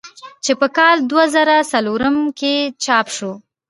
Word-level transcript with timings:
چې 0.43 0.51
پۀ 0.59 0.67
کال 0.77 0.97
دوه 1.09 1.25
زره 1.35 1.55
څلورم 1.71 2.17
کښې 2.39 2.53
چاپ 2.83 3.07
شو۔ 3.15 3.31